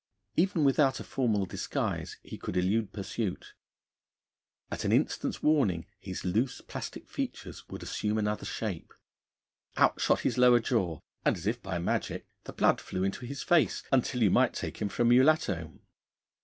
[0.35, 3.53] Even without a formal disguise he could elude pursuit.
[4.71, 8.95] At an instant's warning, his loose, plastic features would assume another shape;
[9.77, 13.43] out shot his lower jaw, and, as if by magic, the blood flew into his
[13.43, 15.79] face until you might take him for a mulatto.